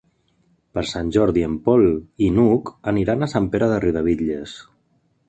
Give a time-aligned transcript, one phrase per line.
[0.77, 1.85] Per Sant Jordi en Pol
[2.29, 4.57] i n'Hug aniran a Sant Pere de Riudebitlles.